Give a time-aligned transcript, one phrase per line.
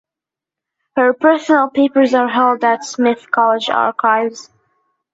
[0.95, 4.49] Her personal papers are held at Smith College Archives.